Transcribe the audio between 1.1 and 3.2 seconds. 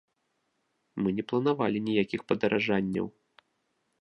не планавалі ніякіх падаражанняў.